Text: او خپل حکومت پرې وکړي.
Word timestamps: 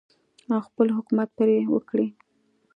او 0.53 0.59
خپل 0.67 0.87
حکومت 0.97 1.29
پرې 1.37 1.57
وکړي. 1.73 2.07